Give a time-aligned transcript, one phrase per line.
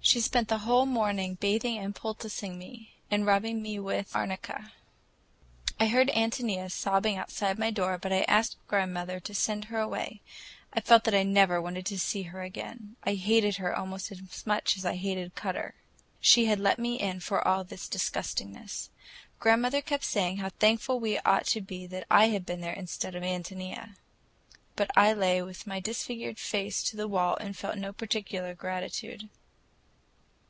[0.00, 4.72] She spent the whole morning bathing and poulticing me, and rubbing me with arnica.
[5.78, 10.22] I heard Ántonia sobbing outside my door, but I asked grandmother to send her away.
[10.72, 12.96] I felt that I never wanted to see her again.
[13.04, 15.74] I hated her almost as much as I hated Cutter.
[16.22, 18.88] She had let me in for all this disgustingness.
[19.38, 23.14] Grandmother kept saying how thankful we ought to be that I had been there instead
[23.14, 23.96] of Ántonia.
[24.74, 29.28] But I lay with my disfigured face to the wall and felt no particular gratitude.